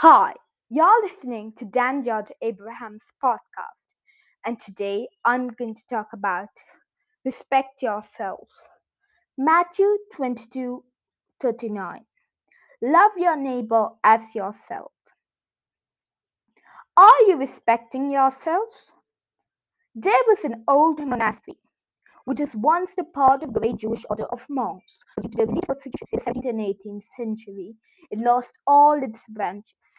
[0.00, 0.32] Hi,
[0.70, 3.88] you're listening to Dan George Abraham's podcast,
[4.46, 6.50] and today I'm going to talk about
[7.24, 8.48] respect yourself.
[9.36, 10.84] Matthew 22
[11.40, 12.04] 39.
[12.80, 14.92] Love your neighbor as yourself.
[16.96, 18.92] Are you respecting yourselves?
[19.96, 21.58] There was an old monastery
[22.28, 25.02] which was once the part of the great Jewish order of monks.
[25.22, 25.62] To the in the
[26.20, 27.74] 17th and 18th century,
[28.10, 29.98] it lost all its branches.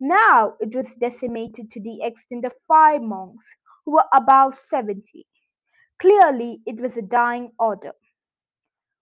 [0.00, 3.44] Now it was decimated to the extent of five monks
[3.84, 5.26] who were above seventy.
[5.98, 7.92] Clearly it was a dying order.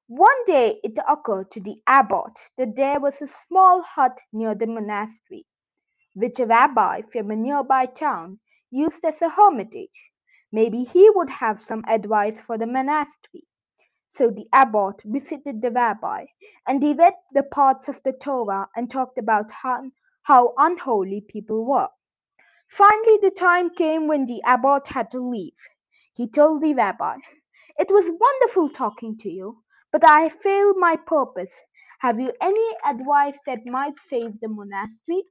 [0.08, 4.66] One day it occurred to the abbot that there was a small hut near the
[4.66, 5.46] monastery,
[6.14, 8.40] which a rabbi from a nearby town
[8.72, 10.10] used as a hermitage.
[10.50, 13.46] Maybe he would have some advice for the monastery.
[14.08, 16.26] So the abbot visited the rabbi,
[16.66, 19.90] and he read the parts of the Torah and talked about how,
[20.22, 21.88] how unholy people were.
[22.70, 25.58] Finally, the time came when the abbot had to leave.
[26.14, 27.18] He told the rabbi,
[27.78, 31.62] It was wonderful talking to you, but I failed my purpose.
[32.00, 35.24] Have you any advice that might save the monastery?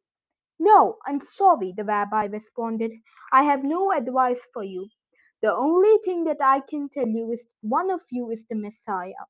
[0.60, 2.92] No, I'm sorry, the rabbi responded.
[3.32, 4.90] I have no advice for you.
[5.42, 9.26] The only thing that I can tell you is one of you is the Messiah.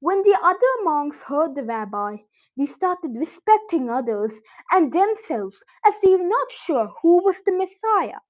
[0.00, 2.18] When the other monks heard the rabbi,
[2.56, 8.20] they started respecting others and themselves as they were not sure who was the Messiah.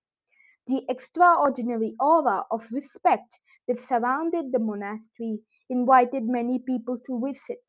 [0.66, 7.64] The extraordinary aura of respect that surrounded the monastery invited many people to visit.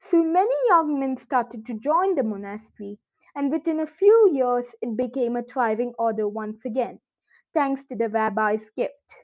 [0.00, 2.98] Soon many young men started to join the monastery,
[3.34, 7.00] and within a few years it became a thriving order once again,
[7.54, 9.16] thanks to the rabbi's gift.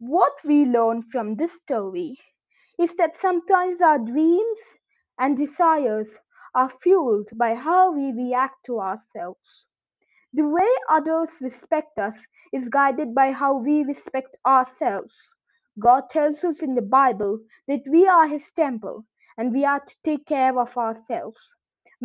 [0.00, 2.18] What we learn from this story
[2.78, 4.60] is that sometimes our dreams
[5.18, 6.18] and desires
[6.54, 9.66] are fueled by how we react to ourselves.
[10.32, 12.16] The way others respect us
[12.52, 15.34] is guided by how we respect ourselves.
[15.78, 19.06] God tells us in the Bible that we are His temple
[19.38, 21.54] and we are to take care of ourselves.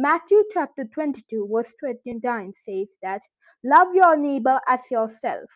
[0.01, 3.21] Matthew chapter 22, verse 29 says that,
[3.65, 5.49] Love your neighbor as yourself.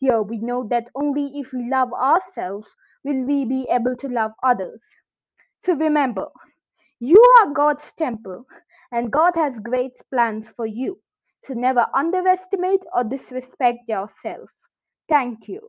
[0.00, 2.68] Here we know that only if we love ourselves
[3.04, 4.82] will we be able to love others.
[5.60, 6.28] So remember,
[7.00, 8.46] you are God's temple
[8.92, 11.00] and God has great plans for you.
[11.44, 14.50] So never underestimate or disrespect yourself.
[15.08, 15.60] Thank you.